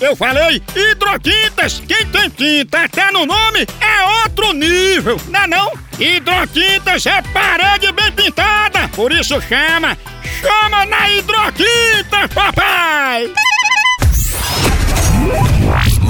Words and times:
Eu 0.00 0.14
falei 0.14 0.62
hidrotintas. 0.76 1.82
Quem 1.86 2.06
tem 2.06 2.30
tinta 2.30 2.84
até 2.84 3.10
no 3.10 3.26
nome 3.26 3.66
é 3.80 4.22
outro 4.22 4.52
nível, 4.52 5.20
não 5.28 5.40
é 5.40 5.46
não? 5.46 5.72
Hidrotintas 5.98 7.04
é 7.06 7.20
parede 7.22 7.90
bem 7.92 8.12
pintada, 8.12 8.88
por 8.94 9.10
isso 9.10 9.40
chama, 9.40 9.98
chama 10.40 10.86
na 10.86 11.10
hidrotinta, 11.10 12.28
papai! 12.32 13.32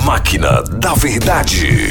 Máquina 0.04 0.62
da 0.62 0.94
Verdade. 0.94 1.90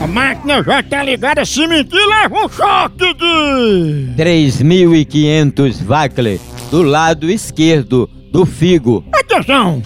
A 0.00 0.06
máquina 0.06 0.62
já 0.62 0.82
tá 0.82 1.02
ligada, 1.02 1.44
se 1.44 1.66
mentir 1.66 2.06
leva 2.06 2.46
um 2.46 2.48
choque 2.48 3.14
de... 3.14 4.22
3.500 4.22 5.86
Wackler 5.86 6.38
do 6.70 6.82
lado 6.82 7.30
esquerdo 7.30 8.08
do 8.30 8.44
figo. 8.44 9.04
Atenção! 9.12 9.82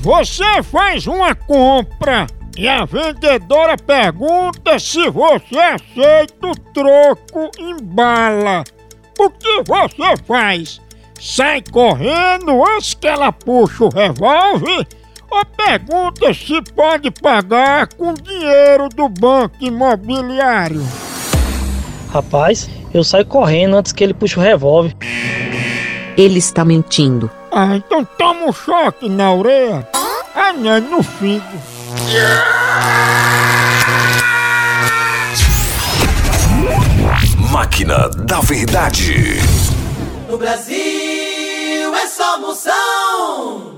Você 0.00 0.62
faz 0.62 1.06
uma 1.06 1.34
compra 1.34 2.26
e 2.56 2.68
a 2.68 2.84
vendedora 2.84 3.76
pergunta 3.76 4.78
se 4.78 5.08
você 5.08 5.58
aceita 5.58 6.46
o 6.46 6.54
troco 6.72 7.50
em 7.58 7.76
bala. 7.82 8.64
O 9.18 9.30
que 9.30 9.62
você 9.62 10.16
faz? 10.26 10.80
Sai 11.20 11.62
correndo 11.70 12.62
antes 12.64 12.94
que 12.94 13.06
ela 13.06 13.32
puxe 13.32 13.82
o 13.84 13.88
revólver? 13.88 14.86
Ou 15.30 15.44
pergunta 15.44 16.34
se 16.34 16.60
pode 16.74 17.10
pagar 17.10 17.88
com 17.94 18.14
dinheiro 18.14 18.88
do 18.88 19.08
banco 19.08 19.56
imobiliário? 19.60 20.82
Rapaz, 22.12 22.68
eu 22.92 23.02
saio 23.02 23.26
correndo 23.26 23.76
antes 23.76 23.92
que 23.92 24.04
ele 24.04 24.14
puxe 24.14 24.38
o 24.38 24.42
revólver. 24.42 24.94
Ele 26.16 26.38
está 26.38 26.64
mentindo. 26.64 27.30
Ah, 27.56 27.76
então 27.76 28.04
toma 28.04 28.46
um 28.46 28.52
choque 28.52 29.08
na 29.08 29.32
orelha. 29.32 29.88
Ah, 30.34 30.52
não, 30.52 30.80
no 30.80 31.02
figo. 31.04 31.44
Máquina 37.52 38.08
da 38.08 38.40
Verdade. 38.40 39.38
No 40.28 40.36
Brasil 40.36 41.94
é 41.94 42.06
só 42.08 42.40
moção. 42.40 43.73